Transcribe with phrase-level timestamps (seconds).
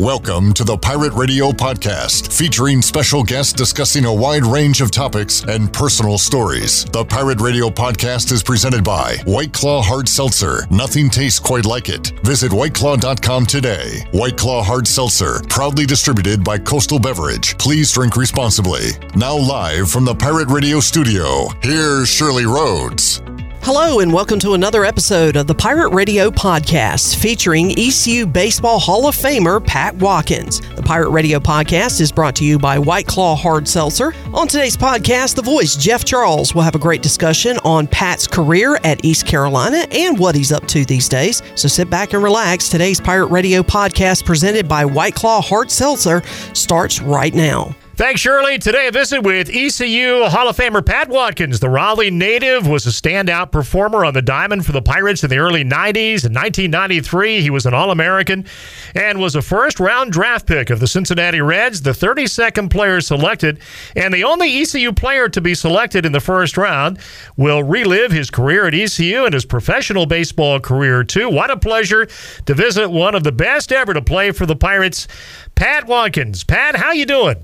[0.00, 5.44] Welcome to the Pirate Radio Podcast, featuring special guests discussing a wide range of topics
[5.44, 6.86] and personal stories.
[6.86, 10.66] The Pirate Radio Podcast is presented by White Claw Hard Seltzer.
[10.70, 12.14] Nothing tastes quite like it.
[12.24, 14.06] Visit whiteclaw.com today.
[14.12, 17.58] White Claw Hard Seltzer, proudly distributed by Coastal Beverage.
[17.58, 18.92] Please drink responsibly.
[19.14, 23.20] Now, live from the Pirate Radio studio, here's Shirley Rhodes.
[23.62, 29.06] Hello, and welcome to another episode of the Pirate Radio Podcast featuring ECU Baseball Hall
[29.06, 30.60] of Famer Pat Watkins.
[30.76, 34.14] The Pirate Radio Podcast is brought to you by White Claw Hard Seltzer.
[34.32, 38.78] On today's podcast, the voice, Jeff Charles, will have a great discussion on Pat's career
[38.82, 41.42] at East Carolina and what he's up to these days.
[41.54, 42.70] So sit back and relax.
[42.70, 46.22] Today's Pirate Radio Podcast, presented by White Claw Hard Seltzer,
[46.54, 47.76] starts right now.
[48.00, 48.56] Thanks, Shirley.
[48.56, 51.60] Today, a visit with ECU Hall of Famer Pat Watkins.
[51.60, 55.36] The Raleigh native was a standout performer on the diamond for the Pirates in the
[55.36, 56.24] early 90s.
[56.24, 58.46] In 1993, he was an All American
[58.94, 63.60] and was a first round draft pick of the Cincinnati Reds, the 32nd player selected,
[63.94, 66.98] and the only ECU player to be selected in the first round.
[67.36, 71.28] Will relive his career at ECU and his professional baseball career, too.
[71.28, 72.06] What a pleasure
[72.46, 75.06] to visit one of the best ever to play for the Pirates,
[75.54, 76.44] Pat Watkins.
[76.44, 77.36] Pat, how you doing?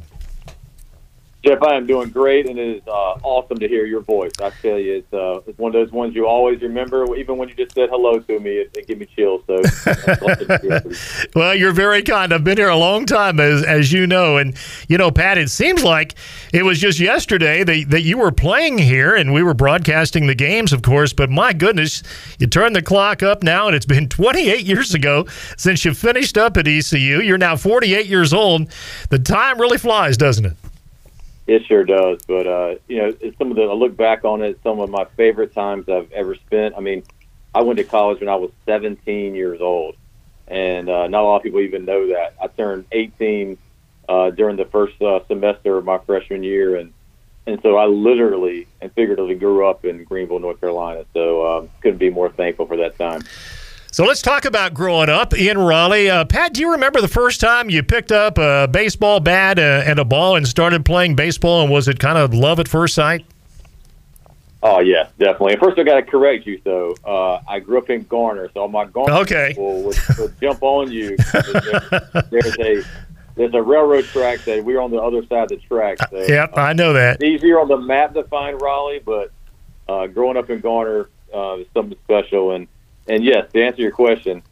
[1.46, 4.32] Jeff, I am doing great, and it is uh, awesome to hear your voice.
[4.42, 7.14] I tell you, it's, uh, it's one of those ones you always remember.
[7.14, 9.44] Even when you just said hello to me, it, it gave me chills.
[9.46, 9.62] So,
[11.36, 12.34] well, you're very kind.
[12.34, 14.56] I've been here a long time, as as you know, and
[14.88, 15.38] you know, Pat.
[15.38, 16.16] It seems like
[16.52, 20.34] it was just yesterday that that you were playing here, and we were broadcasting the
[20.34, 21.12] games, of course.
[21.12, 22.02] But my goodness,
[22.40, 26.36] you turn the clock up now, and it's been 28 years ago since you finished
[26.36, 27.20] up at ECU.
[27.20, 28.68] You're now 48 years old.
[29.10, 30.56] The time really flies, doesn't it?
[31.46, 32.20] It sure does.
[32.26, 35.04] But uh, you know, some of the I look back on it, some of my
[35.16, 36.74] favorite times I've ever spent.
[36.76, 37.04] I mean,
[37.54, 39.96] I went to college when I was 17 years old,
[40.48, 42.34] and uh, not a lot of people even know that.
[42.42, 43.56] I turned 18
[44.08, 46.92] uh, during the first uh, semester of my freshman year, and
[47.46, 51.04] and so I literally and figuratively grew up in Greenville, North Carolina.
[51.14, 53.22] So um, couldn't be more thankful for that time.
[53.96, 56.10] So let's talk about growing up in Raleigh.
[56.10, 59.84] Uh, Pat, do you remember the first time you picked up a baseball bat uh,
[59.86, 61.62] and a ball and started playing baseball?
[61.62, 63.24] And was it kind of love at first sight?
[64.62, 65.54] Oh yeah, definitely.
[65.54, 66.60] And First, I got to correct you.
[66.62, 69.54] So uh, I grew up in Garner, so my Garner okay.
[69.56, 71.16] will would, would jump on you.
[71.32, 72.82] there's a
[73.34, 75.96] there's a railroad track that we're on the other side of the track.
[76.10, 77.22] So, yep, I know that.
[77.22, 79.32] It's easier on the map to find Raleigh, but
[79.88, 82.50] uh, growing up in Garner uh, is something special.
[82.50, 82.68] And
[83.08, 84.42] and yes, to answer your question,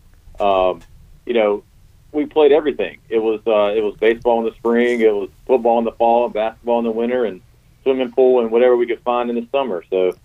[0.40, 0.80] um,
[1.26, 1.64] you know,
[2.12, 2.98] we played everything.
[3.08, 6.26] It was uh, it was baseball in the spring, it was football in the fall,
[6.26, 7.40] and basketball in the winter, and
[7.82, 9.84] swimming pool and whatever we could find in the summer.
[9.90, 10.16] So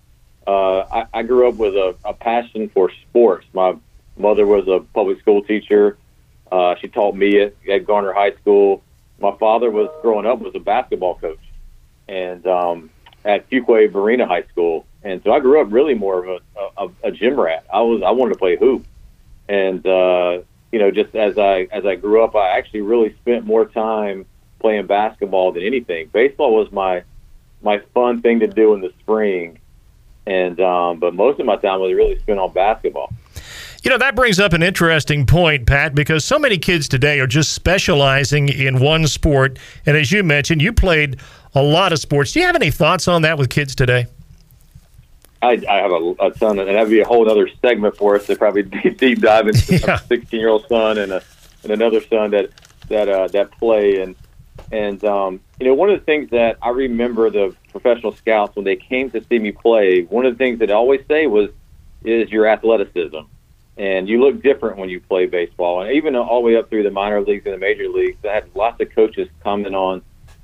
[0.46, 3.46] uh, I, I grew up with a, a passion for sports.
[3.52, 3.76] My
[4.16, 5.98] mother was a public school teacher.
[6.50, 8.82] Uh, she taught me at, at Garner High School.
[9.20, 11.38] My father was growing up was a basketball coach,
[12.08, 12.90] and um,
[13.24, 16.88] at Fuquay Varina High School, and so I grew up really more of a, a,
[17.04, 17.64] a gym rat.
[17.72, 18.84] I was I wanted to play hoop,
[19.48, 20.40] and uh,
[20.72, 24.26] you know, just as I as I grew up, I actually really spent more time
[24.60, 26.08] playing basketball than anything.
[26.12, 27.02] Baseball was my
[27.62, 29.58] my fun thing to do in the spring,
[30.26, 33.12] and um, but most of my time was really spent on basketball.
[33.82, 37.26] You know, that brings up an interesting point, Pat, because so many kids today are
[37.26, 39.58] just specializing in one sport.
[39.86, 41.18] And as you mentioned, you played
[41.54, 42.32] a lot of sports.
[42.32, 44.06] Do you have any thoughts on that with kids today?
[45.42, 48.14] I, I have a, a ton, of, and that'd be a whole other segment for
[48.16, 48.62] us to probably
[48.98, 49.94] deep dive into yeah.
[49.94, 51.22] a 16 year old son and a
[51.62, 52.50] and another son that
[52.88, 54.16] that uh, that play and
[54.72, 58.64] and um, you know one of the things that I remember the professional scouts when
[58.64, 61.50] they came to see me play, one of the things that they always say was
[62.04, 63.20] is your athleticism,
[63.76, 66.82] and you look different when you play baseball, and even all the way up through
[66.82, 68.18] the minor leagues and the major leagues.
[68.24, 70.02] I had lots of coaches comment on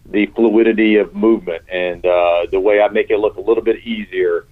[0.08, 3.84] the fluidity of movement and uh, the way I make it look a little bit
[3.84, 4.46] easier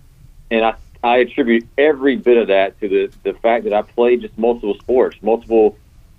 [0.51, 4.23] and I, I attribute every bit of that to the, the fact that I played
[4.23, 5.77] just multiple sports, multiple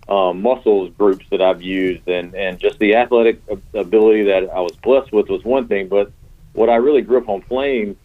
[0.08, 3.42] um, muscles groups that I've used, and, and just the athletic
[3.74, 5.88] ability that I was blessed with was one thing.
[5.88, 6.12] But
[6.54, 7.98] what I really grew up on playing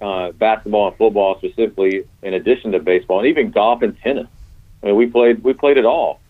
[0.00, 4.26] uh, basketball and football specifically, in addition to baseball, and even golf and tennis.
[4.82, 6.20] I mean, we played we played it all,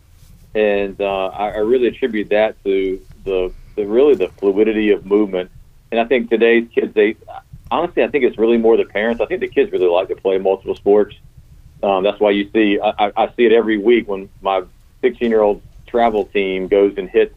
[0.55, 5.51] and uh, I, I really attribute that to the, the really the fluidity of movement.
[5.91, 7.17] And I think today's kids, they
[7.73, 9.21] honestly, I think it's really more the parents.
[9.21, 11.17] I think the kids really like to play multiple sports.
[11.83, 14.63] Um, that's why you see I, I see it every week when my
[15.01, 17.35] 16 year old travel team goes and hits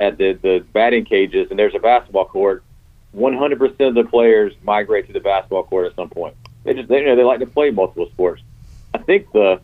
[0.00, 2.62] at the the batting cages, and there's a basketball court.
[3.16, 6.36] 100% of the players migrate to the basketball court at some point.
[6.62, 8.40] They just, they, you know, they like to play multiple sports.
[8.94, 9.60] I think the,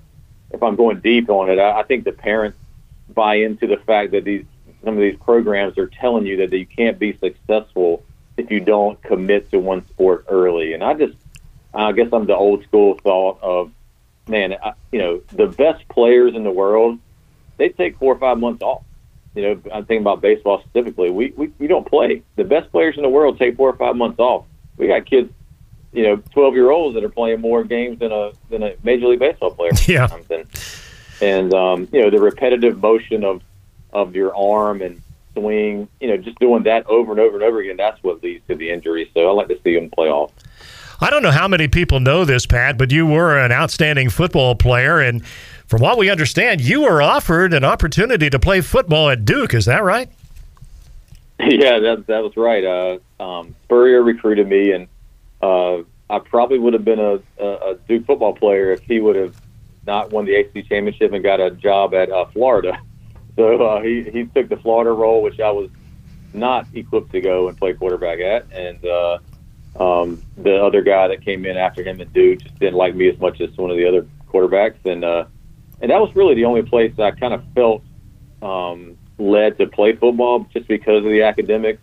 [0.51, 2.59] if I'm going deep on it, I, I think the parents
[3.15, 4.45] buy into the fact that these
[4.83, 8.03] some of these programs are telling you that you can't be successful
[8.37, 10.73] if you don't commit to one sport early.
[10.75, 11.17] And I just,
[11.73, 13.73] I guess I'm the old school thought of,
[14.29, 16.99] man, I, you know, the best players in the world,
[17.57, 18.83] they take four or five months off.
[19.35, 21.11] You know, I'm thinking about baseball specifically.
[21.11, 22.23] We, we we don't play.
[22.37, 24.47] The best players in the world take four or five months off.
[24.79, 25.31] We got kids,
[25.93, 29.09] you know, 12 year olds that are playing more games than a than a major
[29.09, 29.73] league baseball player.
[29.87, 30.09] Yeah.
[30.31, 30.47] And,
[31.21, 33.43] and um, you know, the repetitive motion of
[33.93, 35.03] of your arm and
[35.37, 38.47] swing, you know, just doing that over and over and over again, that's what leads
[38.49, 39.11] to the injury.
[39.15, 40.33] So I like to see him play off.
[41.01, 44.55] I don't know how many people know this, Pat, but you were an outstanding football
[44.55, 45.01] player.
[45.01, 45.25] And
[45.67, 49.53] from what we understand, you were offered an opportunity to play football at Duke.
[49.55, 50.11] Is that right?
[51.39, 52.65] Yeah, that, that was right.
[52.65, 54.89] Uh, um, Spurrier recruited me, and
[55.43, 59.17] uh, I probably would have been a, a, a Duke football player if he would
[59.17, 59.37] have
[59.87, 62.81] not won the ACC championship and got a job at uh, Florida.
[63.37, 65.71] So uh, he he took the Florida role, which I was
[66.33, 69.19] not equipped to go and play quarterback at, and uh,
[69.79, 73.09] um, the other guy that came in after him and Duke just didn't like me
[73.09, 75.27] as much as one of the other quarterbacks, and uh,
[75.81, 77.85] and that was really the only place I kind of felt
[78.43, 81.83] um, led to play football, just because of the academics.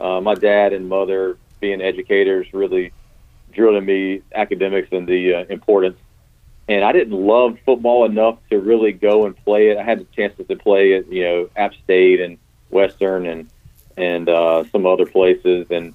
[0.00, 2.92] Uh, my dad and mother, being educators, really
[3.52, 5.98] drilled in me academics and the uh, importance
[6.68, 9.78] and I didn't love football enough to really go and play it.
[9.78, 12.38] I had the chances to play at you know App State and
[12.70, 13.50] Western and
[13.96, 15.94] and uh, some other places, and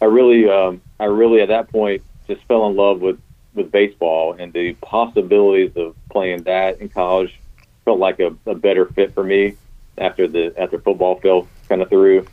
[0.00, 3.20] I really um, I really at that point just fell in love with
[3.54, 7.38] with baseball and the possibilities of playing that in college
[7.84, 9.56] felt like a, a better fit for me
[9.98, 12.26] after the after football fell kind of through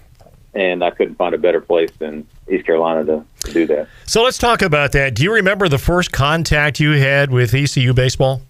[0.53, 3.87] and I couldn't find a better place than East Carolina to, to do that.
[4.05, 5.15] So let's talk about that.
[5.15, 8.41] Do you remember the first contact you had with ECU baseball?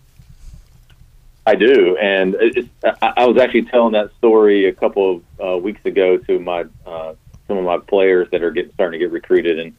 [1.45, 2.35] I do, and
[2.83, 6.65] I, I was actually telling that story a couple of uh, weeks ago to my
[6.85, 7.13] uh,
[7.47, 9.73] some of my players that are getting starting to get recruited, and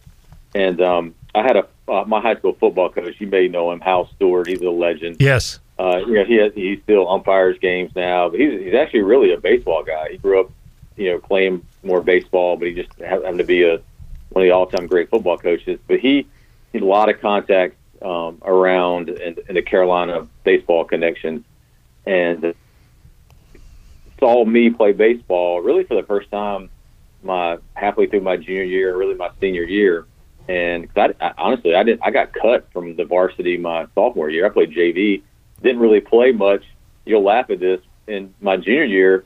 [0.55, 3.21] and um, I had a uh, my high school football coach.
[3.21, 4.47] You may know him, Hal Stewart.
[4.47, 5.17] He's a legend.
[5.21, 5.61] Yes.
[5.79, 9.35] Uh, you know, he has, he still umpires games now, but he's he's actually really
[9.35, 10.09] a baseball guy.
[10.13, 10.51] He grew up,
[10.97, 13.81] you know, playing more baseball, but he just happened to be a
[14.31, 15.79] one of the all-time great football coaches.
[15.87, 16.27] But he,
[16.73, 21.45] he had a lot of contacts um, around in, in the Carolina baseball connections,
[22.07, 22.55] and
[24.19, 26.71] saw me play baseball really for the first time
[27.23, 30.07] my halfway through my junior year, really my senior year.
[30.49, 32.01] And cause I, I, honestly, I didn't.
[32.03, 34.47] I got cut from the varsity my sophomore year.
[34.47, 35.23] I played JV,
[35.63, 36.65] didn't really play much.
[37.05, 37.81] You'll laugh at this.
[38.07, 39.25] In my junior year,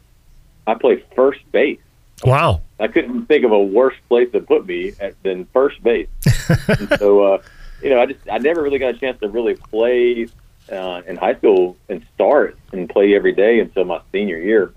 [0.66, 1.78] I played first base
[2.24, 2.62] Wow.
[2.78, 6.08] I couldn't think of a worse place to put me at, than first base.
[6.98, 7.42] so, uh,
[7.82, 10.28] you know, I just I never really got a chance to really play
[10.70, 14.72] uh, in high school and start and play every day until my senior year.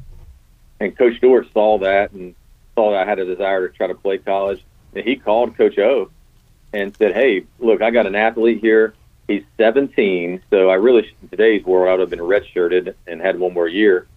[0.79, 2.35] And Coach Stewart saw that and
[2.75, 4.63] saw that I had a desire to try to play college.
[4.93, 6.09] And he called Coach O
[6.73, 8.93] and said, "Hey, look, I got an athlete here.
[9.27, 13.39] He's 17, so I really in today's world I would have been redshirted and had
[13.39, 14.07] one more year."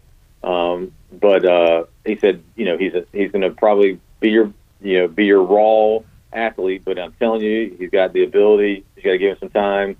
[0.43, 4.53] Um, but uh, he said, you know, he's a, he's going to probably be your
[4.81, 6.01] you know be your raw
[6.33, 6.83] athlete.
[6.85, 8.85] But I'm telling you, he's got the ability.
[8.97, 9.97] You got to give him some time.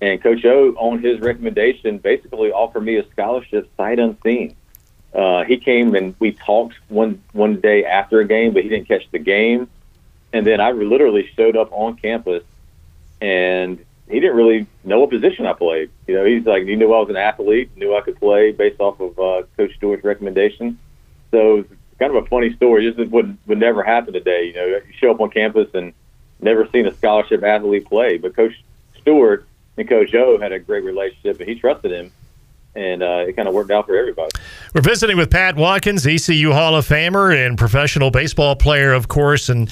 [0.00, 4.56] And Coach O, on his recommendation, basically offered me a scholarship sight unseen.
[5.14, 8.88] Uh, he came and we talked one one day after a game, but he didn't
[8.88, 9.68] catch the game.
[10.32, 12.42] And then I literally showed up on campus,
[13.20, 15.90] and he didn't really know what position I played.
[16.06, 18.80] You know, he's like, he knew I was an athlete, knew I could play based
[18.80, 20.78] off of uh, Coach Stewart's recommendation.
[21.30, 22.90] So it's kind of a funny story.
[22.90, 24.46] This would would never happen today.
[24.46, 25.92] You know, you show up on campus and
[26.40, 28.52] never seen a scholarship athlete play, but Coach
[29.00, 32.12] Stewart and Coach O had a great relationship, and he trusted him
[32.74, 34.30] and uh, it kind of worked out for everybody.
[34.74, 39.48] We're visiting with Pat Watkins, ECU Hall of Famer and professional baseball player, of course.
[39.48, 39.70] And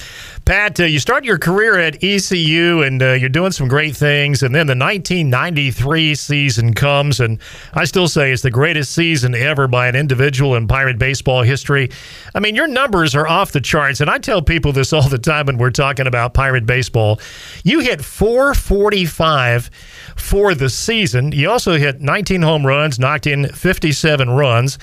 [0.51, 4.43] Pat, uh, you start your career at ECU, and uh, you're doing some great things.
[4.43, 7.39] And then the 1993 season comes, and
[7.73, 11.89] I still say it's the greatest season ever by an individual in Pirate baseball history.
[12.35, 15.17] I mean, your numbers are off the charts, and I tell people this all the
[15.17, 17.21] time when we're talking about Pirate baseball.
[17.63, 19.69] You hit 445
[20.17, 21.31] for the season.
[21.31, 24.79] You also hit 19 home runs knocked in 57 runs.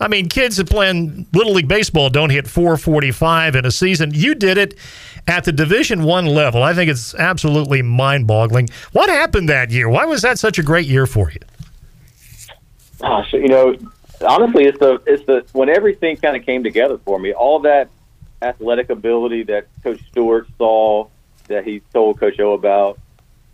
[0.00, 4.12] I mean, kids that playing Little League Baseball don't hit 445 in a season.
[4.12, 4.74] You did it
[5.26, 6.62] at the Division One level.
[6.62, 8.68] I think it's absolutely mind-boggling.
[8.92, 9.88] What happened that year?
[9.88, 11.40] Why was that such a great year for you?
[13.00, 13.76] Gosh, you know,
[14.26, 17.32] honestly, it's the it's the when everything kind of came together for me.
[17.32, 17.88] All that
[18.42, 21.08] athletic ability that Coach Stewart saw
[21.48, 22.98] that he told Coach O about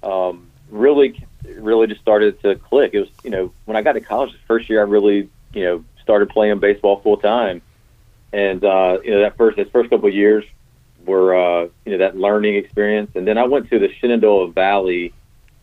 [0.02, 1.24] um, really,
[1.56, 2.92] really just started to click.
[2.94, 5.64] It was, you know, when I got to college, the first year I really, you
[5.64, 7.62] know, started playing baseball full time,
[8.32, 10.44] and uh, you know that first, that first couple of years
[11.08, 15.12] were, uh, you know, that learning experience, and then I went to the Shenandoah Valley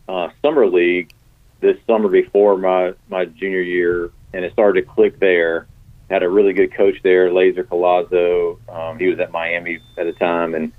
[0.08, 1.12] uh, Summer League
[1.60, 5.66] this summer before my my junior year, and it started to click there.
[6.10, 8.58] Had a really good coach there, Laser Collazo.
[8.68, 10.72] Um, he was at Miami at the time, and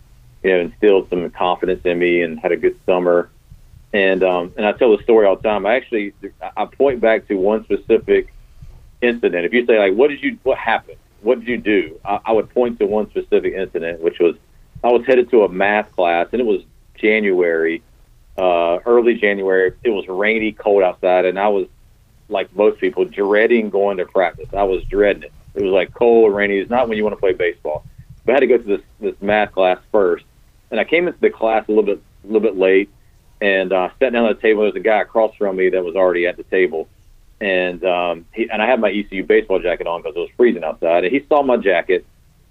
[0.44, 3.30] you know instilled some confidence in me, and had a good summer.
[3.94, 5.66] And um, and I tell the story all the time.
[5.66, 6.14] I actually
[6.56, 8.34] I point back to one specific
[9.02, 9.46] incident.
[9.46, 10.98] If you say like, what did you what happened?
[11.22, 12.00] What did you do?
[12.06, 14.36] I, I would point to one specific incident, which was
[14.84, 16.62] I was headed to a math class, and it was
[16.96, 17.82] January,
[18.38, 19.74] uh, early January.
[19.84, 21.68] It was rainy, cold outside, and I was
[22.30, 24.48] like most people dreading going to practice.
[24.56, 25.32] I was dreading it.
[25.56, 26.58] It was like cold, rainy.
[26.58, 27.84] It's not when you want to play baseball.
[28.26, 30.26] But I had to go to this this math class first,
[30.70, 32.90] and I came into the class a little bit a little bit late,
[33.42, 34.62] and uh, sat down at the table.
[34.62, 36.88] There was a guy across from me that was already at the table,
[37.40, 40.64] and um, he, and I had my ECU baseball jacket on because it was freezing
[40.64, 41.06] outside.
[41.06, 42.06] And he saw my jacket,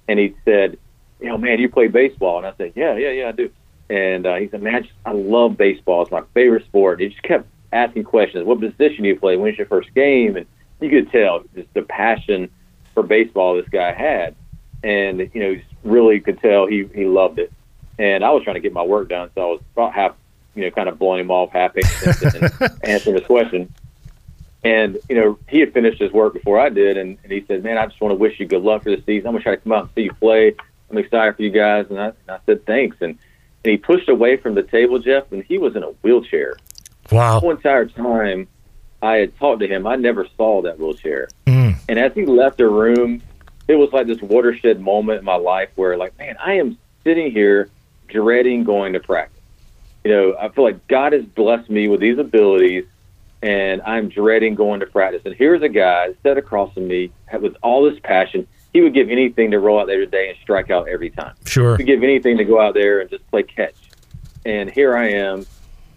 [0.09, 0.79] and he said,
[1.21, 3.51] "You know, man, you play baseball?" And I said, "Yeah, yeah, yeah, I do."
[3.89, 6.03] And uh, he said, "Man, I, just, I love baseball.
[6.03, 8.45] It's my favorite sport." He just kept asking questions.
[8.45, 9.37] What position do you play?
[9.37, 10.37] When's your first game?
[10.37, 10.47] And
[10.81, 12.51] you could tell just the passion
[12.95, 14.35] for baseball this guy had,
[14.83, 17.53] and you know, really could tell he he loved it.
[17.99, 20.15] And I was trying to get my work done, so I was about half,
[20.55, 21.77] you know, kind of blowing him off, half
[22.85, 23.73] answering his question.
[24.65, 27.63] And you know, he had finished his work before I did, and, and he said,
[27.63, 29.29] "Man, I just want to wish you good luck for the season.
[29.29, 30.55] I'm gonna try to come out and see you play.
[30.91, 33.19] I'm excited for you guys." And I, and I said, "Thanks." And
[33.67, 36.57] and he pushed away from the table, Jeff, and he was in a wheelchair.
[37.11, 37.35] Wow.
[37.35, 38.47] The whole entire time
[39.03, 41.29] I had talked to him, I never saw that wheelchair.
[41.49, 41.75] Mm.
[41.89, 43.23] And as he left the room,
[43.67, 47.33] it was like this watershed moment in my life where, like, man, I am sitting
[47.33, 47.69] here
[48.07, 49.43] dreading going to practice.
[50.05, 52.85] You know, I feel like God has blessed me with these abilities,
[53.43, 55.23] and I'm dreading going to practice.
[55.25, 58.47] And here's a guy sat across from me with all this passion.
[58.77, 61.35] He would give anything to roll out there today and strike out every time.
[61.47, 61.79] Sure.
[61.79, 63.75] He would give anything to go out there and just play catch.
[64.45, 65.47] And here I am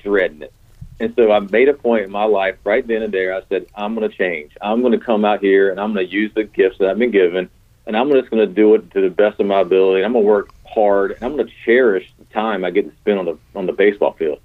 [0.02, 0.54] dreading it.
[1.02, 3.36] And so I made a point in my life right then and there.
[3.36, 4.54] I said, I'm going to change.
[4.62, 6.98] I'm going to come out here and I'm going to use the gifts that I've
[6.98, 7.50] been given,
[7.86, 10.06] and I'm just going to do it to the best of my ability.
[10.06, 12.96] I'm going to work hard, and I'm going to cherish the time I get to
[13.02, 14.40] spend on the on the baseball field.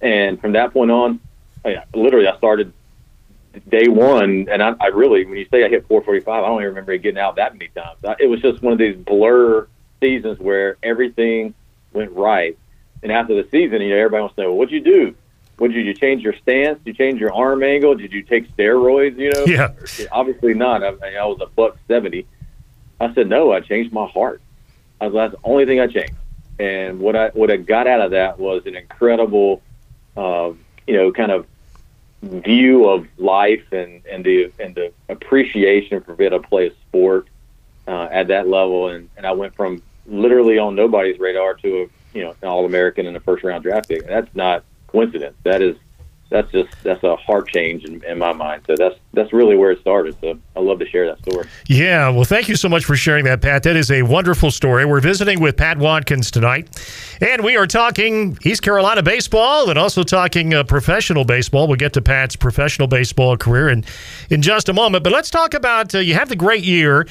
[0.00, 1.20] And from that point on,
[1.62, 2.72] I, literally, I started
[3.68, 6.68] day one, and I, I really, when you say I hit 445, I don't even
[6.68, 7.98] remember getting out that many times.
[8.04, 9.66] I, it was just one of these blur
[10.00, 11.54] seasons where everything
[11.92, 12.58] went right.
[13.02, 15.14] And after the season, you know, everybody wants to know, well, what'd you do?
[15.58, 16.78] What did you change your stance?
[16.84, 17.94] Did you change your arm angle?
[17.94, 19.18] Did you take steroids?
[19.18, 19.72] You know, Yeah.
[20.12, 20.82] obviously not.
[20.82, 22.26] I, I was a buck seventy.
[23.00, 23.52] I said no.
[23.52, 24.42] I changed my heart.
[25.00, 26.14] I was, that's the only thing I changed.
[26.58, 29.62] And what I what I got out of that was an incredible,
[30.16, 30.52] uh,
[30.86, 31.46] you know, kind of
[32.22, 36.70] view of life and and the and the appreciation for being able to play a
[36.88, 37.28] sport
[37.86, 38.88] uh, at that level.
[38.88, 42.64] And and I went from literally on nobody's radar to a you know an All
[42.64, 44.02] American and a first round draft pick.
[44.02, 45.36] And that's not coincidence.
[45.42, 45.76] That is
[46.28, 48.62] that's just that's a heart change in, in my mind.
[48.66, 50.16] So that's that's really where it started.
[50.20, 51.48] So I love to share that story.
[51.68, 53.62] Yeah, well, thank you so much for sharing that, Pat.
[53.62, 54.84] That is a wonderful story.
[54.84, 56.68] We're visiting with Pat Watkins tonight,
[57.20, 61.68] and we are talking East Carolina baseball and also talking uh, professional baseball.
[61.68, 63.84] We'll get to Pat's professional baseball career in,
[64.28, 65.04] in just a moment.
[65.04, 67.06] But let's talk about uh, you have the great year,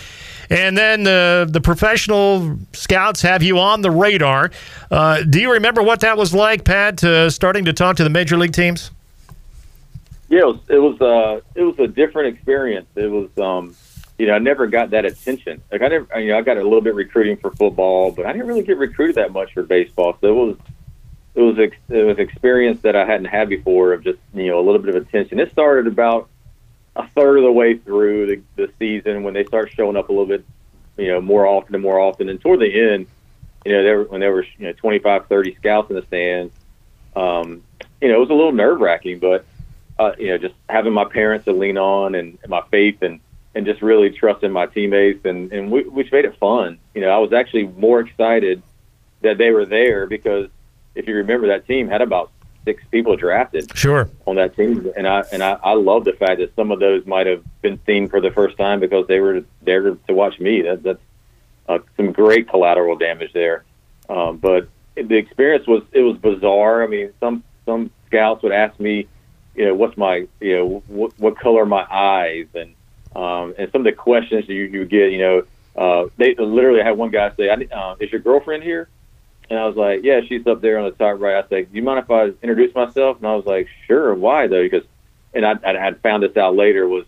[0.50, 4.52] and then uh, the professional scouts have you on the radar.
[4.92, 8.10] Uh, do you remember what that was like, Pat, uh, starting to talk to the
[8.10, 8.92] major league teams?
[10.30, 12.88] Yeah, it was it was, uh, it was a different experience.
[12.96, 13.76] It was um,
[14.18, 15.62] you know I never got that attention.
[15.72, 18.32] Like I never you know I got a little bit recruiting for football, but I
[18.32, 20.18] didn't really get recruited that much for baseball.
[20.22, 20.58] So it was
[21.36, 24.60] it was ex- it was experience that I hadn't had before of just you know
[24.60, 25.40] a little bit of attention.
[25.40, 26.30] It started about
[26.96, 30.12] a third of the way through the, the season when they start showing up a
[30.12, 30.46] little bit
[30.98, 33.06] you know more often and more often, and toward the end,
[33.64, 36.54] you know there when there were you know 25, 30 scouts in the stands,
[37.16, 37.62] um,
[38.02, 39.46] you know it was a little nerve wracking, but
[40.00, 43.20] uh, you know, just having my parents to lean on and, and my faith and,
[43.54, 46.78] and just really trusting my teammates and, and we, which made it fun.
[46.94, 48.62] You know, I was actually more excited
[49.22, 50.50] that they were there because
[50.96, 52.32] if you remember that team had about
[52.66, 54.10] six people drafted Sure.
[54.26, 54.92] on that team.
[54.98, 57.80] And I, and I, I love the fact that some of those might have been
[57.86, 60.64] seen for the first time because they were there to, to watch me.
[60.64, 61.02] That, that's
[61.70, 63.64] uh, some great collateral damage there.
[64.10, 66.84] Um, but the experience was, it was bizarre.
[66.84, 69.08] I mean, some, some scouts would ask me,
[69.56, 72.74] you know, what's my, you know, what, what color are my eyes, and
[73.16, 75.44] um, and some of the questions that you, you get, you know,
[75.76, 78.90] uh, they literally had one guy say, uh, "Is your girlfriend here?"
[79.50, 81.78] And I was like, "Yeah, she's up there on the top right." I said, "Do
[81.78, 84.64] you mind if I introduce myself?" And I was like, "Sure." Why though?
[84.64, 84.84] Because,
[85.34, 87.06] and I, I had found this out later was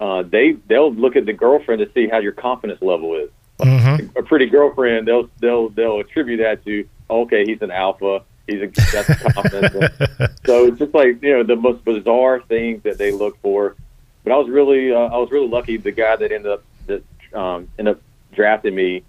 [0.00, 3.30] uh, they they'll look at the girlfriend to see how your confidence level is.
[3.58, 4.18] Mm-hmm.
[4.18, 8.66] A pretty girlfriend, they'll they'll they'll attribute that to okay, he's an alpha, he's a
[8.92, 13.76] that's so it's just like you know the most bizarre things that they look for.
[14.24, 15.76] But I was really uh, I was really lucky.
[15.76, 17.02] The guy that ended up that
[17.34, 18.02] um, ended up
[18.32, 19.02] drafting me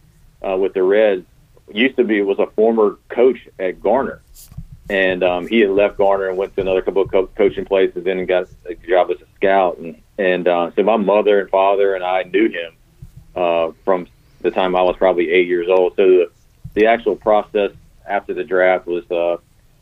[0.47, 1.25] uh, with the Reds
[1.71, 4.21] used to be was a former coach at Garner,
[4.89, 8.03] and um, he had left Garner and went to another couple of co- coaching places,
[8.03, 9.77] then got a job as a scout.
[9.77, 12.73] And and uh, so my mother and father and I knew him
[13.35, 14.07] uh, from
[14.41, 15.95] the time I was probably eight years old.
[15.95, 16.31] So the,
[16.73, 17.71] the actual process
[18.11, 19.37] after the draft was uh,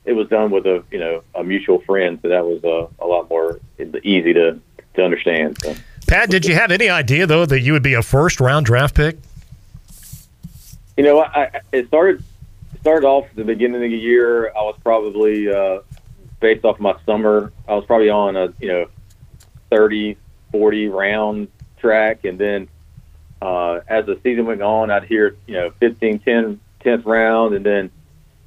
[0.05, 3.07] it was done with a you know a mutual friend, so that was uh, a
[3.07, 3.59] lot more
[4.03, 4.59] easy to
[4.95, 5.57] to understand.
[5.61, 5.75] So.
[6.07, 8.95] Pat, did you have any idea though that you would be a first round draft
[8.95, 9.17] pick?
[10.97, 12.23] You know, I, it started
[12.81, 14.49] started off at the beginning of the year.
[14.49, 15.79] I was probably uh,
[16.39, 17.51] based off my summer.
[17.67, 18.87] I was probably on a you know
[19.69, 20.17] 30,
[20.51, 22.67] 40 round track, and then
[23.41, 27.65] uh, as the season went on, I'd hear you know 15, 10, 10th round, and
[27.65, 27.91] then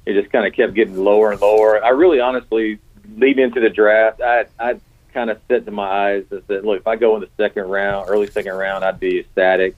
[0.05, 1.83] it just kind of kept getting lower and lower.
[1.83, 2.79] I really, honestly,
[3.15, 4.79] leading into the draft, I I
[5.13, 7.69] kind of set to my eyes and said, look, if I go in the second
[7.69, 9.75] round, early second round, I'd be ecstatic,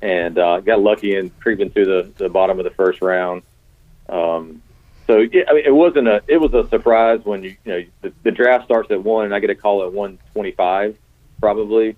[0.00, 3.42] and uh, got lucky in creeping through the the bottom of the first round.
[4.08, 4.62] Um,
[5.06, 7.84] so yeah, I mean, it wasn't a it was a surprise when you you know
[8.02, 10.96] the, the draft starts at one, and I get a call at one twenty five,
[11.40, 11.96] probably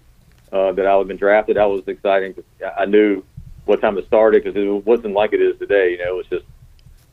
[0.53, 1.57] uh, that I would have been drafted.
[1.57, 2.45] That was exciting because
[2.79, 3.25] I knew
[3.65, 5.93] what time it started because it wasn't like it is today.
[5.93, 6.45] You know, it was just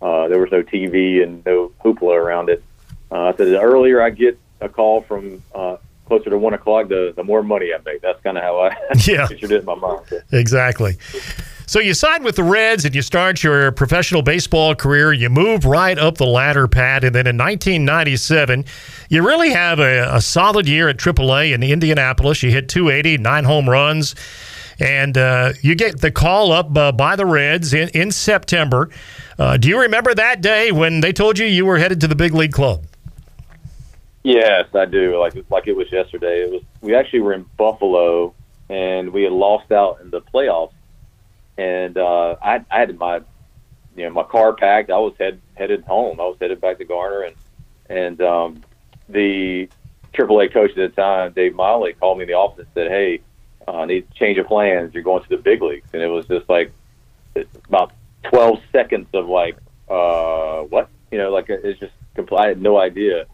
[0.01, 2.63] uh, there was no TV and no hoopla around it.
[3.11, 6.87] Uh, I said the earlier I get a call from uh, closer to one o'clock,
[6.89, 8.01] the the more money I make.
[8.01, 9.27] That's kind of how I yeah.
[9.27, 10.05] pictured it in my mind.
[10.31, 10.97] Exactly.
[11.71, 15.13] So you signed with the Reds and you start your professional baseball career.
[15.13, 18.65] You move right up the ladder, Pat, and then in 1997,
[19.07, 22.43] you really have a, a solid year at AAA in Indianapolis.
[22.43, 24.15] You hit 280, nine home runs,
[24.81, 28.89] and uh, you get the call up uh, by the Reds in, in September.
[29.37, 32.15] Uh, do you remember that day when they told you you were headed to the
[32.15, 32.85] big league club?
[34.23, 35.19] Yes, I do.
[35.19, 36.43] Like like it was yesterday.
[36.43, 36.63] It was.
[36.81, 38.33] We actually were in Buffalo,
[38.69, 40.73] and we had lost out in the playoffs
[41.61, 43.17] and uh, I, I had my
[43.95, 44.89] you know my car packed.
[44.89, 46.19] I was head headed home.
[46.19, 47.35] I was headed back to Garner, and
[47.89, 48.63] and um,
[49.09, 49.69] the
[50.13, 53.21] AAA coach at the time, Dave Miley, called me in the office and said, "Hey,
[53.67, 54.93] uh, need change of plans.
[54.93, 56.71] You're going to the big leagues." And it was just like
[57.67, 57.93] about
[58.23, 59.57] 12 seconds of like,
[59.89, 60.89] uh, what?
[61.11, 62.39] You know, like it's just complete.
[62.39, 63.25] I had no idea.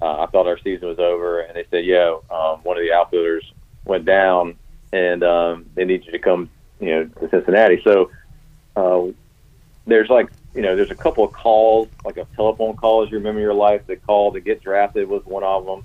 [0.00, 2.92] Uh, I thought our season was over, and they said, "Yeah, um, one of the
[2.92, 3.50] outfielders
[3.84, 4.56] went down,
[4.92, 7.80] and um, they need you to come you know, to Cincinnati.
[7.82, 8.10] So
[8.76, 9.06] uh,
[9.86, 13.18] there's like, you know, there's a couple of calls, like a telephone call, as you
[13.18, 15.84] remember your life, that call to get drafted was one of them.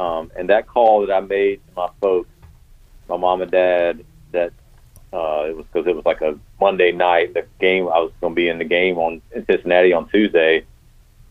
[0.00, 2.28] Um, and that call that I made to my folks,
[3.08, 4.52] my mom and dad, that
[5.12, 7.34] uh, it was because it was like a Monday night.
[7.34, 10.64] The game I was going to be in the game on in Cincinnati on Tuesday.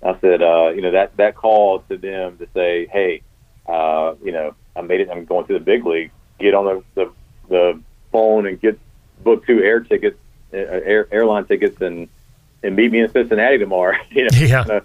[0.04, 3.24] I said, uh, you know, that that call to them to say, hey,
[3.68, 5.10] uh, you know, I made it.
[5.10, 6.12] I'm going to the big league.
[6.40, 7.12] Get on the the,
[7.50, 7.82] the
[8.12, 8.80] phone and get
[9.24, 10.18] book two air tickets,
[10.54, 12.08] uh, air, airline tickets, and
[12.64, 13.98] and meet me in Cincinnati tomorrow.
[14.12, 14.62] you know, yeah.
[14.62, 14.82] Uh,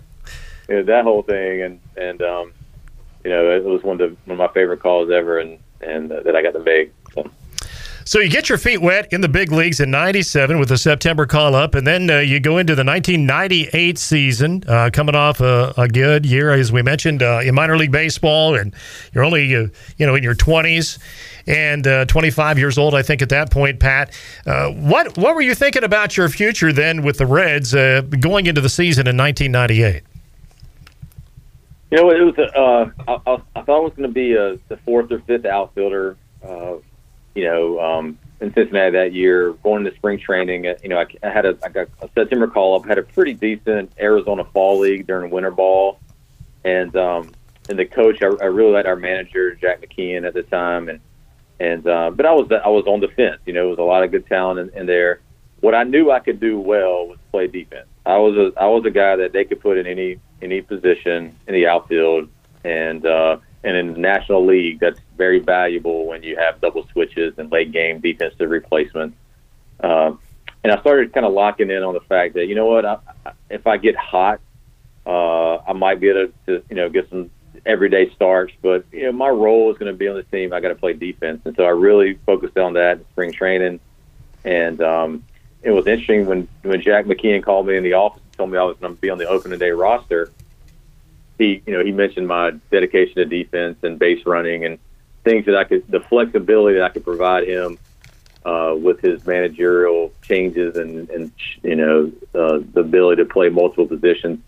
[0.68, 2.52] you know, that whole thing, and and um,
[3.24, 6.10] you know, it was one of the, one of my favorite calls ever, and and
[6.10, 6.92] uh, that I got to make.
[7.14, 7.30] So.
[8.06, 11.26] So you get your feet wet in the big leagues in '97 with the September
[11.26, 15.74] call up, and then uh, you go into the 1998 season, uh, coming off a,
[15.76, 18.72] a, good year, as we mentioned, uh, in minor league baseball, and
[19.12, 21.00] you're only uh, you know in your 20s
[21.48, 23.80] and uh, 25 years old, I think, at that point.
[23.80, 27.72] Pat, what what were you thinking about your future then with the Reds
[28.20, 30.04] going into the season in 1998?
[31.90, 32.34] You know, it was.
[33.06, 33.12] I,
[33.54, 36.16] I, thought it was going to be a, the fourth or fifth outfielder
[37.36, 40.64] you know, um, in Cincinnati that year, going to spring training.
[40.82, 43.34] You know, I, I had a, I got a September call up, had a pretty
[43.34, 46.00] decent Arizona fall league during winter ball,
[46.64, 47.32] and um,
[47.68, 51.00] and the coach, I, I really liked our manager Jack McKeon at the time, and
[51.60, 53.40] and uh, but I was I was on the fence.
[53.44, 55.20] You know, it was a lot of good talent in, in there.
[55.60, 57.86] What I knew I could do well was play defense.
[58.06, 61.36] I was a I was a guy that they could put in any any position
[61.46, 62.28] in the outfield,
[62.64, 67.34] and uh, and in the National League, that's very valuable when you have double switches
[67.38, 69.16] and late game defensive replacements.
[69.80, 70.20] Um,
[70.62, 72.98] and I started kind of locking in on the fact that you know what, I,
[73.50, 74.40] if I get hot,
[75.06, 77.30] uh, I might be able to you know get some
[77.64, 78.52] everyday starts.
[78.62, 80.52] But you know, my role is going to be on the team.
[80.52, 83.80] I got to play defense, and so I really focused on that in spring training.
[84.44, 85.24] And um,
[85.62, 88.58] it was interesting when when Jack McKeon called me in the office and told me
[88.58, 90.30] I was going to be on the opening day roster.
[91.38, 94.78] He, you know, he mentioned my dedication to defense and base running and
[95.24, 97.78] things that I could, the flexibility that I could provide him
[98.44, 103.86] uh, with his managerial changes and, and you know, uh, the ability to play multiple
[103.86, 104.38] positions.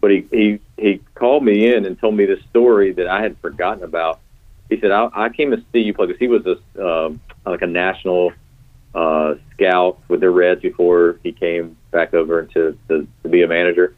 [0.00, 3.38] But he, he, he called me in and told me this story that I had
[3.38, 4.20] forgotten about.
[4.68, 7.10] He said, I, I came to see you play because he was a, uh,
[7.46, 8.32] like a national
[8.94, 13.48] uh, scout with the Reds before he came back over to, to, to be a
[13.48, 13.94] manager.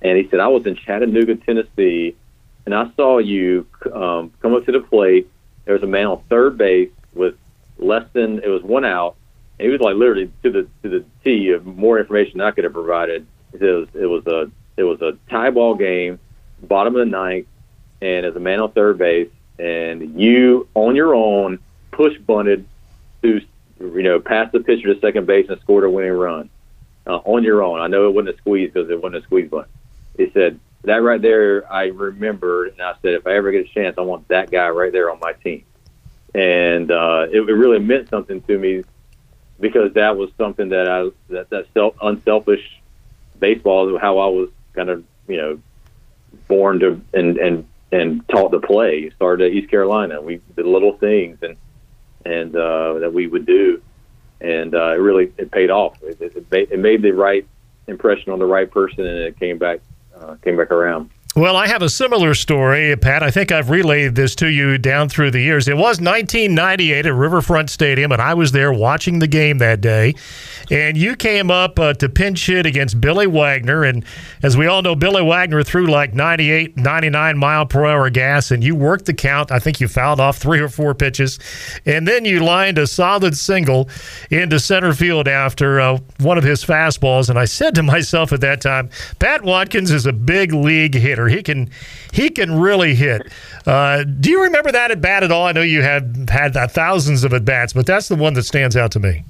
[0.00, 2.16] And he said, I was in Chattanooga, Tennessee,
[2.66, 5.28] and I saw you um, come up to the plate.
[5.64, 7.36] There was a man on third base with
[7.78, 9.16] less than it was one out.
[9.58, 12.64] And he was like literally to the to the T of more information I could
[12.64, 13.26] have provided.
[13.52, 16.18] It was it was a it was a tie ball game,
[16.62, 17.46] bottom of the ninth,
[18.00, 21.58] and as a man on third base, and you on your own
[21.92, 22.66] push bunted
[23.22, 23.40] to
[23.82, 26.50] you know pass the pitcher to second base and scored a winning run
[27.06, 27.80] uh, on your own.
[27.80, 29.68] I know it wasn't a squeeze because it wasn't a squeeze bunt.
[30.16, 31.70] He said that right there.
[31.72, 34.68] I remembered, and I said if I ever get a chance, I want that guy
[34.68, 35.64] right there on my team.
[36.34, 38.84] And uh, it, it really meant something to me
[39.60, 42.80] because that was something that I that that self unselfish
[43.38, 45.60] baseball is how I was kind of you know
[46.48, 49.10] born to and and and taught to play.
[49.10, 50.20] Started at East Carolina.
[50.20, 51.56] We did little things and
[52.24, 53.82] and uh, that we would do,
[54.40, 56.02] and uh, it really it paid off.
[56.02, 57.46] It, it, it made the right
[57.86, 59.80] impression on the right person, and it came back
[60.16, 61.10] uh, came back around.
[61.34, 63.22] Well, I have a similar story, Pat.
[63.22, 65.66] I think I've relayed this to you down through the years.
[65.66, 70.14] It was 1998 at Riverfront Stadium, and I was there watching the game that day.
[70.70, 73.82] And you came up uh, to pinch hit against Billy Wagner.
[73.82, 74.04] And
[74.42, 78.62] as we all know, Billy Wagner threw like 98, 99 mile per hour gas, and
[78.62, 79.50] you worked the count.
[79.50, 81.38] I think you fouled off three or four pitches.
[81.86, 83.88] And then you lined a solid single
[84.30, 87.30] into center field after uh, one of his fastballs.
[87.30, 91.21] And I said to myself at that time, Pat Watkins is a big league hitter
[91.28, 91.70] He can
[92.12, 93.22] he can really hit.
[93.66, 95.46] Uh, do you remember that at bat at all?
[95.46, 98.44] I know you have had uh, thousands of at bats, but that's the one that
[98.44, 99.24] stands out to me.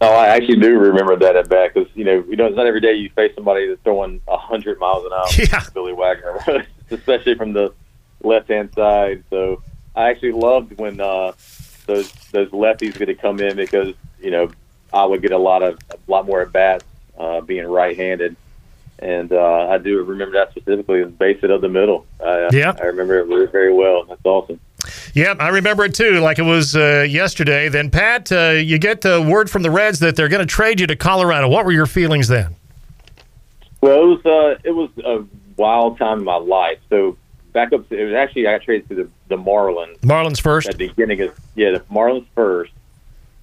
[0.00, 2.66] Oh, I actually do remember that at bat because you know you know it's not
[2.66, 5.26] every day you face somebody that's throwing hundred miles an hour.
[5.38, 7.72] Yeah, Billy Wagner, especially from the
[8.22, 9.24] left hand side.
[9.30, 9.62] So
[9.94, 11.32] I actually loved when uh,
[11.86, 14.50] those those lefties to come in because you know
[14.92, 16.84] I would get a lot of a lot more at bats
[17.18, 18.36] uh, being right handed
[18.98, 21.04] and uh, I do remember that specifically.
[21.04, 22.06] The base it of the middle.
[22.20, 24.04] Uh, yeah, I remember it very, very well.
[24.04, 24.60] That's awesome.
[25.14, 27.68] Yeah, I remember it too, like it was uh, yesterday.
[27.68, 30.80] Then, Pat, uh, you get the word from the Reds that they're going to trade
[30.80, 31.48] you to Colorado.
[31.48, 32.54] What were your feelings then?
[33.80, 35.24] Well, it was uh, it was a
[35.56, 36.78] wild time in my life.
[36.90, 37.16] So
[37.52, 39.98] back up, to, it was actually I got traded to the, the Marlins.
[40.00, 42.72] Marlins first at the beginning of yeah, the Marlins first,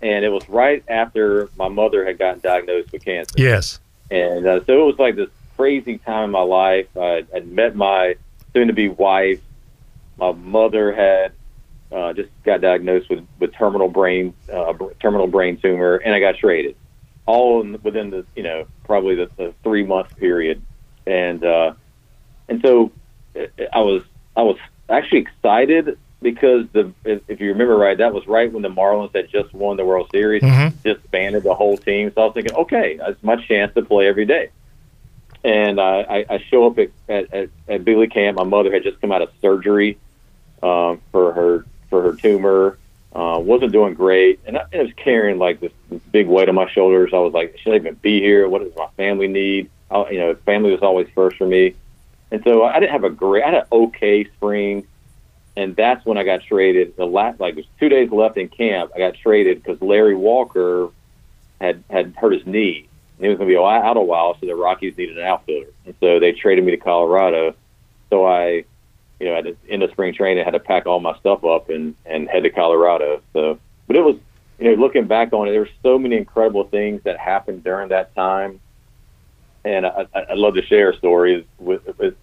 [0.01, 3.35] and it was right after my mother had gotten diagnosed with cancer.
[3.37, 6.87] Yes, and uh, so it was like this crazy time in my life.
[6.97, 8.15] I had met my
[8.53, 9.41] soon-to-be wife.
[10.17, 11.33] My mother had
[11.91, 16.37] uh, just got diagnosed with with terminal brain uh, terminal brain tumor, and I got
[16.37, 16.75] traded.
[17.25, 20.61] All in, within the you know probably the, the three month period,
[21.05, 21.73] and uh,
[22.49, 22.91] and so
[23.35, 24.03] I was
[24.35, 24.57] I was
[24.89, 29.15] actually excited because the if, if you remember right, that was right when the Marlins
[29.15, 30.75] had just won the World Series, mm-hmm.
[30.83, 32.11] disbanded the whole team.
[32.13, 34.49] So I was thinking, okay, it's my chance to play every day
[35.43, 38.37] and I, I show up at, at, at Billy Camp.
[38.37, 39.97] My mother had just come out of surgery
[40.61, 42.77] um, for her for her tumor.
[43.13, 46.55] Uh, wasn't doing great, and I, I was carrying like this, this big weight on
[46.55, 47.11] my shoulders.
[47.13, 48.49] I was like, should I even be here?
[48.49, 49.69] What does my family need?
[49.91, 51.75] I, you know, family was always first for me,
[52.31, 53.43] and so I didn't have a great.
[53.43, 54.87] I had an okay spring,
[55.55, 56.95] and that's when I got traded.
[56.95, 58.91] The last like was two days left in camp.
[58.95, 60.89] I got traded because Larry Walker
[61.61, 62.87] had had hurt his knee
[63.19, 65.95] he was going to be out a while, so the Rockies needed an outfielder, and
[65.99, 67.55] so they traded me to Colorado.
[68.09, 68.65] So I,
[69.19, 71.43] you know, at the end of spring training, I had to pack all my stuff
[71.43, 73.21] up and and head to Colorado.
[73.33, 74.17] So, but it was,
[74.59, 77.89] you know, looking back on it, there were so many incredible things that happened during
[77.89, 78.59] that time,
[79.63, 81.45] and I, I'd love to share stories.
[81.59, 82.15] With, with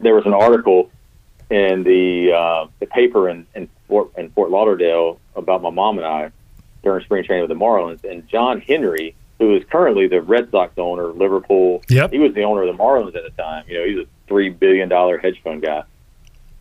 [0.00, 0.90] there was an article
[1.50, 6.06] in the uh, the paper in, in Fort in Fort Lauderdale about my mom and
[6.06, 6.30] I
[6.82, 10.74] during spring training with the Marlins, and John Henry who is currently the Red Sox
[10.76, 11.82] owner, Liverpool.
[11.88, 12.12] Yep.
[12.12, 13.64] He was the owner of the Marlins at the time.
[13.66, 15.82] You know, he's a three billion dollar hedge fund guy,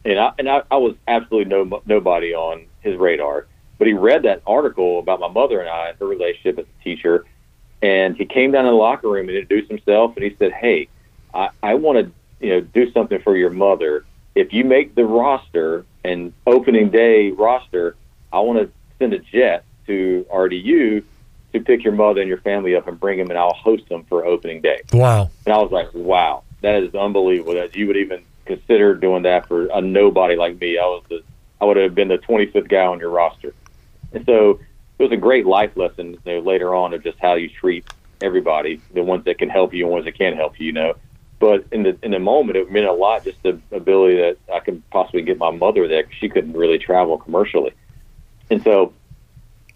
[0.06, 3.48] and I and I, I was absolutely no nobody on his radar.
[3.78, 7.26] But he read that article about my mother and I, her relationship as a teacher,
[7.82, 10.88] and he came down in the locker room and introduced himself, and he said, "Hey,
[11.34, 14.06] I, I want to you know do something for your mother.
[14.36, 17.98] If you make the roster and opening day roster,
[18.32, 21.04] I want to send a jet to RDU
[21.54, 24.04] to pick your mother and your family up and bring them, and I'll host them
[24.06, 24.82] for opening day.
[24.94, 25.30] Wow.
[25.46, 29.48] And I was like, wow, that is unbelievable that you would even consider doing that
[29.48, 30.78] for a nobody like me.
[30.78, 31.24] I was the,
[31.62, 33.54] I would have been the 25th guy on your roster.
[34.12, 34.60] And so
[34.98, 37.86] it was a great life lesson you know, later on of just how you treat
[38.22, 40.96] everybody, the ones that can help you and ones that can't help you, you know.
[41.40, 43.24] But in the in the moment, it meant a lot.
[43.24, 46.78] Just the ability that I could possibly get my mother there because she couldn't really
[46.78, 47.72] travel commercially.
[48.50, 48.94] And so,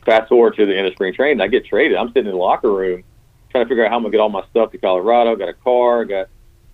[0.06, 1.98] fast forward to the end of spring training, I get traded.
[1.98, 3.04] I'm sitting in the locker room
[3.50, 5.36] trying to figure out how I'm gonna get all my stuff to Colorado.
[5.36, 6.06] Got a car.
[6.06, 6.28] Got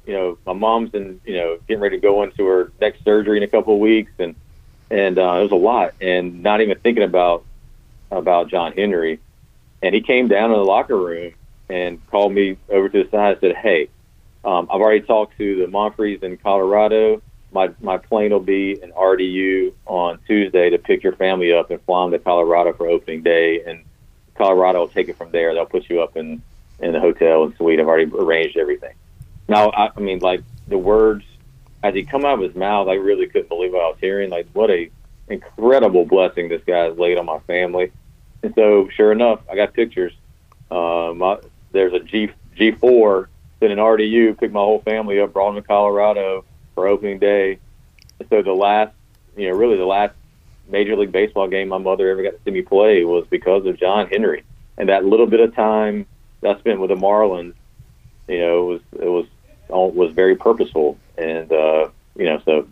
[0.06, 3.38] you know my mom's and you know getting ready to go into her next surgery
[3.38, 4.36] in a couple of weeks, and
[4.90, 5.94] and uh, it was a lot.
[6.02, 7.46] And not even thinking about
[8.12, 9.20] about John Henry.
[9.82, 11.34] And he came down in the locker room
[11.70, 13.90] and called me over to the side and said, "Hey."
[14.42, 17.22] Um, I've already talked to the Monforts in Colorado.
[17.52, 21.82] My my plane will be in RDU on Tuesday to pick your family up and
[21.82, 23.84] fly them to Colorado for opening day, and
[24.36, 25.54] Colorado will take it from there.
[25.54, 26.42] They'll put you up in
[26.80, 27.80] in the hotel and suite.
[27.80, 28.94] I've already arranged everything.
[29.48, 31.26] Now, I, I mean, like the words
[31.82, 34.30] as he come out of his mouth, I really couldn't believe what I was hearing.
[34.30, 34.90] Like, what a
[35.28, 37.92] incredible blessing this guy has laid on my family.
[38.44, 40.14] And so, sure enough, I got pictures.
[40.70, 41.40] Uh, my,
[41.72, 45.62] there's a G G four then an RDU, picked my whole family up, brought them
[45.62, 46.46] to Colorado
[46.80, 47.60] for opening day.
[48.30, 48.94] So the last,
[49.36, 50.16] you know, really the last
[50.70, 53.78] Major League Baseball game my mother ever got to see me play was because of
[53.78, 54.44] John Henry.
[54.78, 56.06] And that little bit of time
[56.42, 57.54] that I spent with the Marlins,
[58.28, 59.26] you know, it was it was
[59.94, 62.68] was very purposeful, and uh, you know, so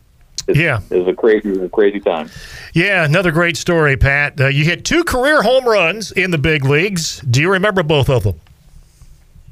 [0.47, 2.29] yeah, it was a crazy, crazy time.
[2.73, 4.39] Yeah, another great story, Pat.
[4.39, 7.19] Uh, you hit two career home runs in the big leagues.
[7.21, 8.39] Do you remember both of them?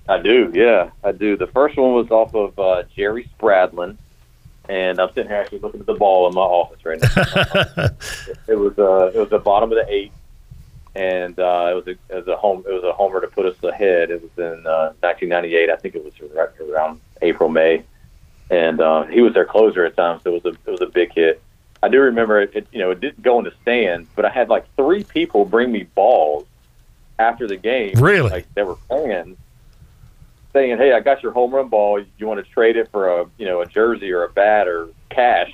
[0.08, 1.36] I do, yeah, I do.
[1.36, 3.98] The first one was off of uh, Jerry Spradlin,
[4.69, 7.10] and I'm sitting here actually looking at the ball in my office right now.
[8.47, 10.13] it was uh, it was the bottom of the eighth,
[10.95, 13.45] and uh, it was a it was a home it was a homer to put
[13.45, 14.12] us ahead.
[14.12, 17.84] It was in uh, 1998, I think it was right around April May,
[18.49, 20.88] and uh, he was their closer at times, so it was a it was a
[20.88, 21.41] big hit.
[21.84, 22.67] I do remember it, it.
[22.71, 25.71] You know, it didn't go in the stands, but I had like three people bring
[25.71, 26.45] me balls
[27.19, 27.93] after the game.
[27.99, 29.38] Really, like they were fans
[30.56, 32.04] saying, "Hey, I got your home run ball.
[32.18, 34.89] You want to trade it for a you know a jersey or a bat or
[35.10, 35.52] cash?"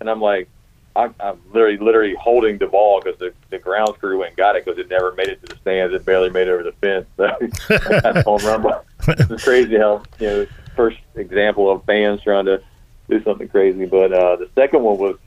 [0.00, 0.48] And I'm like,
[0.96, 4.56] I, I'm literally literally holding the ball because the, the grounds crew went and got
[4.56, 5.94] it because it never made it to the stands.
[5.94, 7.06] It barely made it over the fence.
[7.68, 8.84] So that's home run ball.
[9.06, 12.62] It's crazy how you know first example of fans trying to
[13.08, 13.86] do something crazy.
[13.86, 15.18] But uh, the second one was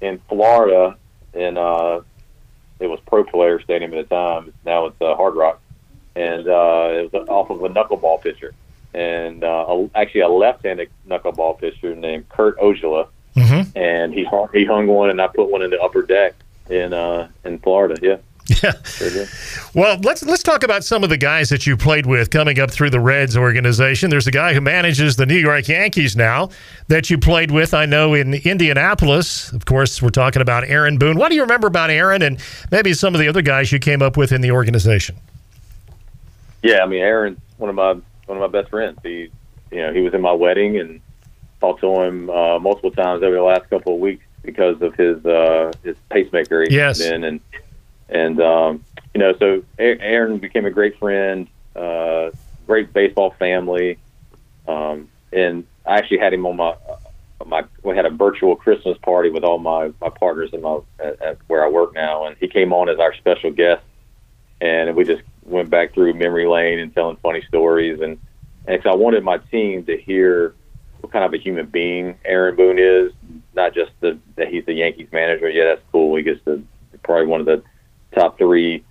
[0.00, 0.96] in Florida,
[1.34, 2.00] and uh,
[2.80, 4.52] it was Pro Player Stadium at the time.
[4.64, 5.60] Now it's uh, Hard Rock
[6.16, 8.54] and uh, it was off of a knuckleball pitcher,
[8.94, 13.78] and uh, actually a left-handed knuckleball pitcher named Kurt Ojala, mm-hmm.
[13.78, 16.34] and he he hung one, and I put one in the upper deck
[16.70, 17.96] in uh, in Florida.
[18.02, 18.16] Yeah.
[18.62, 18.80] Yeah.
[18.84, 19.26] Sure
[19.74, 22.70] well, let's let's talk about some of the guys that you played with coming up
[22.70, 24.08] through the Reds organization.
[24.08, 26.50] There's a guy who manages the New York Yankees now
[26.86, 27.74] that you played with.
[27.74, 29.50] I know in Indianapolis.
[29.50, 31.16] Of course, we're talking about Aaron Boone.
[31.16, 34.00] What do you remember about Aaron and maybe some of the other guys you came
[34.00, 35.16] up with in the organization?
[36.66, 37.92] Yeah, I mean, Aaron's one of my
[38.26, 38.98] one of my best friends.
[39.02, 39.30] He,
[39.70, 41.00] you know, he was in my wedding and
[41.60, 45.24] talked to him uh, multiple times over the last couple of weeks because of his
[45.24, 47.00] uh, his pacemaker he yes.
[47.00, 47.40] in, and
[48.08, 52.30] and um, you know, so Aaron became a great friend, uh,
[52.66, 53.98] great baseball family,
[54.66, 56.74] um, and I actually had him on my
[57.44, 61.22] my we had a virtual Christmas party with all my my partners in my at,
[61.22, 63.84] at where I work now, and he came on as our special guest,
[64.60, 68.18] and we just went back through memory lane and telling funny stories, and
[68.66, 70.54] and so I wanted my team to hear
[71.00, 73.12] what kind of a human being Aaron Boone is,
[73.54, 75.48] not just the, that he's the Yankees manager.
[75.48, 76.16] Yeah, that's cool.
[76.16, 76.62] He gets the
[77.02, 77.62] probably one of the
[78.12, 78.84] top three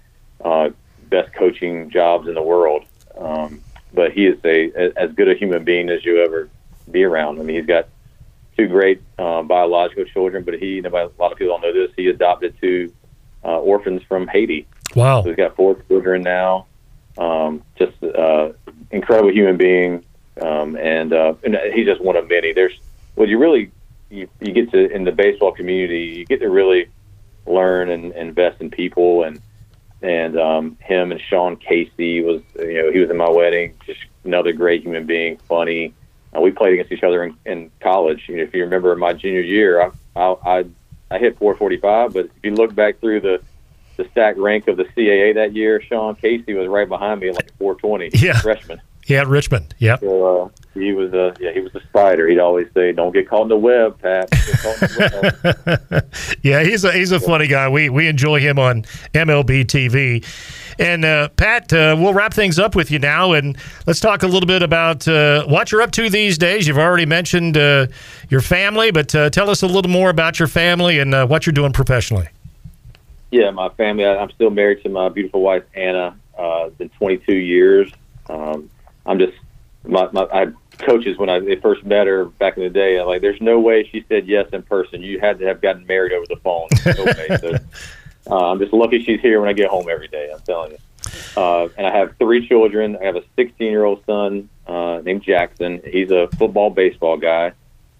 [0.44, 0.70] uh,
[1.10, 2.86] best coaching jobs in the world.
[3.18, 3.62] Um,
[3.94, 6.50] but he is a as good a human being as you ever
[6.90, 7.40] be around.
[7.40, 7.88] I mean, he's got
[8.58, 12.08] two great uh, biological children, but he, a lot of people don't know this, he
[12.08, 12.94] adopted two
[13.44, 14.68] uh, orphans from Haiti.
[14.96, 15.22] Wow.
[15.22, 16.66] So he's got four children now.
[17.18, 18.54] Um, just uh,
[18.92, 20.04] incredible human being,
[20.42, 22.54] um, and uh, and he's just one of many.
[22.54, 22.78] There's
[23.16, 23.72] what you really
[24.10, 26.90] you, you get to in the baseball community, you get to really
[27.46, 29.40] learn and, and invest in people, and
[30.02, 34.00] and um, him and Sean Casey was you know he was in my wedding, just
[34.24, 35.94] another great human being, funny.
[36.36, 38.26] Uh, we played against each other in, in college.
[38.28, 40.66] You know, if you remember my junior year, I I, I
[41.12, 43.42] I hit 445, but if you look back through the
[43.98, 47.52] the stack rank of the CAA that year, Sean Casey was right behind me, like
[47.58, 48.10] 420.
[48.14, 48.82] Yeah, freshman.
[49.08, 49.76] Yeah, Richmond.
[49.78, 50.00] Yep.
[50.00, 52.28] So, uh, he was a yeah he was a spider.
[52.28, 56.12] He'd always say, "Don't get caught in the web, Pat." The web.
[56.42, 57.70] yeah, he's a he's a funny guy.
[57.70, 60.26] We we enjoy him on MLB TV.
[60.78, 64.28] And uh, Pat, uh, we'll wrap things up with you now, and let's talk a
[64.28, 66.68] little bit about uh, what you're up to these days.
[66.68, 67.88] You've already mentioned uh,
[68.30, 71.46] your family, but uh, tell us a little more about your family and uh, what
[71.46, 72.28] you're doing professionally.
[73.36, 74.06] Yeah, my family.
[74.06, 76.18] I'm still married to my beautiful wife Anna.
[76.38, 77.92] Uh, been 22 years.
[78.30, 78.70] Um,
[79.06, 79.34] I'm just
[79.84, 82.98] my, my I coaches when I they first met her back in the day.
[82.98, 85.02] I'm like, there's no way she said yes in person.
[85.02, 86.70] You had to have gotten married over the phone.
[86.86, 87.58] No so,
[88.32, 90.32] uh, I'm just lucky she's here when I get home every day.
[90.34, 90.78] I'm telling you.
[91.36, 92.96] Uh, and I have three children.
[92.96, 95.82] I have a 16 year old son uh, named Jackson.
[95.86, 97.52] He's a football baseball guy.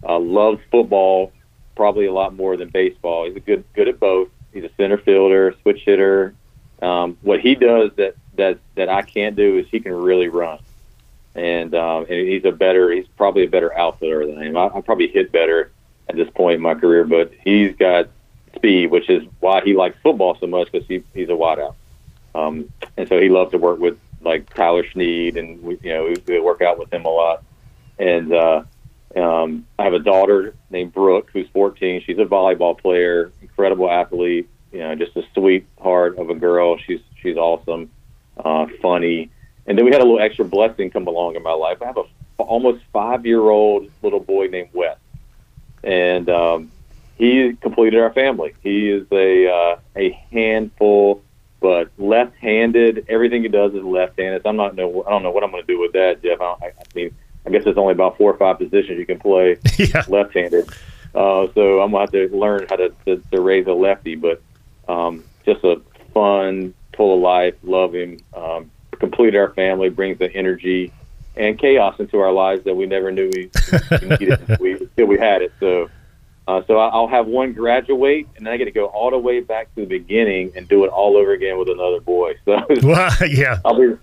[0.02, 1.34] Uh, loves football
[1.76, 3.26] probably a lot more than baseball.
[3.28, 4.30] He's a good good at both.
[4.56, 6.34] He's a center fielder, switch hitter.
[6.82, 10.60] Um, what he does that that that I can't do is he can really run,
[11.36, 12.90] and um, and he's a better.
[12.90, 14.56] He's probably a better outfielder than I am.
[14.56, 15.72] I, I probably hit better
[16.08, 18.08] at this point in my career, but he's got
[18.56, 21.76] speed, which is why he likes football so much because he, he's a wideout.
[22.34, 26.06] Um, and so he loves to work with like Tyler Snead, and we, you know,
[26.06, 27.44] we, we work out with him a lot.
[28.00, 28.64] And uh,
[29.16, 32.04] um, I have a daughter named Brooke who's 14.
[32.06, 34.50] She's a volleyball player, incredible athlete.
[34.72, 36.78] You know, just a sweetheart of a girl.
[36.78, 37.90] She's she's awesome,
[38.38, 39.30] uh, funny.
[39.68, 41.82] And then we had a little extra blessing come along in my life.
[41.82, 42.04] I have a
[42.38, 44.98] almost five year old little boy named Wes,
[45.84, 46.72] and um,
[47.18, 48.54] he completed our family.
[48.62, 51.24] He is a uh, a handful,
[51.62, 53.06] but left-handed.
[53.08, 54.44] Everything he does is left-handed.
[54.44, 55.04] So I'm not know.
[55.08, 56.42] I don't know what I'm going to do with that, Jeff.
[56.42, 59.58] I, I mean, I guess there's only about four or five positions you can play
[59.78, 60.04] yeah.
[60.08, 60.70] left-handed.
[61.14, 64.16] Uh, so I'm going to have to learn how to, to, to raise a lefty.
[64.16, 64.42] But
[64.88, 65.82] um, just a
[66.14, 67.56] fun, full of life.
[67.64, 68.20] Love him.
[68.36, 69.90] Um, complete our family.
[69.90, 70.92] Brings the energy
[71.38, 73.50] and chaos into our lives that we never knew we,
[74.02, 75.54] we needed until we, until we had it.
[75.60, 75.90] So
[76.48, 79.40] uh, so I'll have one graduate, and then I get to go all the way
[79.40, 82.34] back to the beginning and do it all over again with another boy.
[82.46, 83.98] So well, yeah, I'll be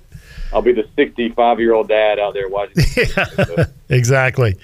[0.52, 2.84] I'll be the 65 year old dad out there watching.
[2.96, 4.56] yeah, exactly.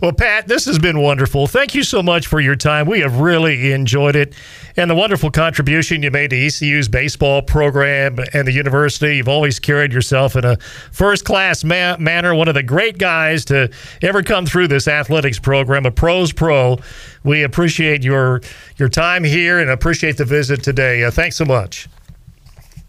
[0.00, 1.46] Well, Pat, this has been wonderful.
[1.46, 2.86] Thank you so much for your time.
[2.86, 4.34] We have really enjoyed it
[4.76, 9.16] and the wonderful contribution you made to ECU's baseball program and the university.
[9.16, 10.56] You've always carried yourself in a
[10.92, 13.70] first class ma- manner, one of the great guys to
[14.02, 16.78] ever come through this athletics program, a pros pro.
[17.24, 18.40] We appreciate your
[18.76, 21.02] your time here and appreciate the visit today.
[21.02, 21.88] Uh, thanks so much.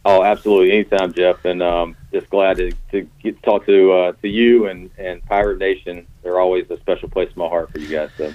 [0.05, 0.71] Oh, absolutely.
[0.71, 1.43] Anytime, Jeff.
[1.45, 5.23] And um, just glad to, get to get, talk to uh, to you and, and
[5.25, 6.07] Pirate Nation.
[6.23, 8.09] They're always a special place in my heart for you guys.
[8.17, 8.33] So.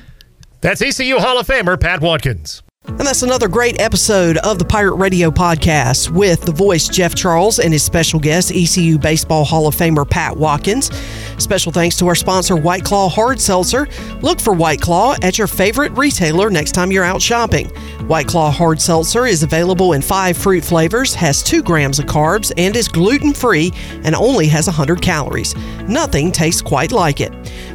[0.60, 2.62] That's ECU Hall of Famer Pat Watkins.
[2.86, 7.58] And that's another great episode of the Pirate Radio podcast with the voice Jeff Charles
[7.58, 10.90] and his special guest, ECU Baseball Hall of Famer Pat Watkins.
[11.38, 13.88] Special thanks to our sponsor, White Claw Hard Seltzer.
[14.20, 17.68] Look for White Claw at your favorite retailer next time you're out shopping.
[18.06, 22.52] White Claw Hard Seltzer is available in five fruit flavors, has two grams of carbs,
[22.58, 23.72] and is gluten free
[24.04, 25.56] and only has 100 calories.
[25.88, 27.32] Nothing tastes quite like it.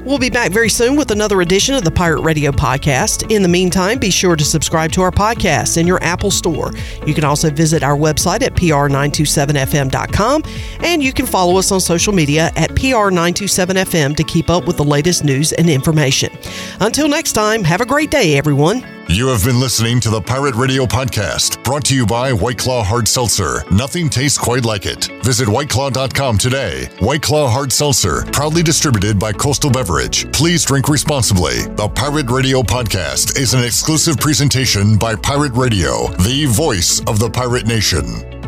[0.09, 3.31] We'll be back very soon with another edition of the Pirate Radio podcast.
[3.31, 6.71] In the meantime, be sure to subscribe to our podcast in your Apple Store.
[7.05, 10.43] You can also visit our website at pr927fm.com
[10.79, 14.83] and you can follow us on social media at pr927fm to keep up with the
[14.83, 16.35] latest news and information.
[16.79, 18.83] Until next time, have a great day, everyone.
[19.11, 22.83] You have been listening to the Pirate Radio Podcast, brought to you by White Claw
[22.83, 23.63] Hard Seltzer.
[23.71, 25.05] Nothing tastes quite like it.
[25.23, 26.85] Visit whiteclaw.com today.
[26.99, 30.31] White Claw Hard Seltzer, proudly distributed by Coastal Beverage.
[30.31, 31.63] Please drink responsibly.
[31.69, 37.31] The Pirate Radio Podcast is an exclusive presentation by Pirate Radio, the voice of the
[37.31, 38.38] pirate nation.